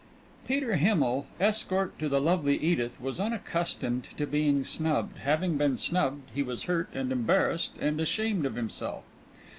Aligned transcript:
V 0.47 0.55
Peter 0.55 0.77
Himmel, 0.77 1.27
escort 1.39 1.99
to 1.99 2.09
the 2.09 2.19
lovely 2.19 2.57
Edith, 2.57 2.99
was 2.99 3.19
unaccustomed 3.19 4.07
to 4.17 4.25
being 4.25 4.63
snubbed; 4.63 5.19
having 5.19 5.57
been 5.57 5.77
snubbed, 5.77 6.27
he 6.33 6.41
was 6.41 6.63
hurt 6.63 6.89
and 6.95 7.11
embarrassed, 7.11 7.75
and 7.79 8.01
ashamed 8.01 8.47
of 8.47 8.55
himself. 8.55 9.03